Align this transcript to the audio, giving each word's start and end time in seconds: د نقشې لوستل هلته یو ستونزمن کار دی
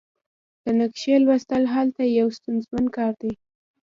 د 0.63 0.65
نقشې 0.79 1.13
لوستل 1.25 1.63
هلته 1.75 2.01
یو 2.19 2.27
ستونزمن 2.37 2.85
کار 2.97 3.13
دی 3.21 3.33